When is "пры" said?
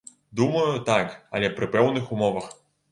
1.61-1.71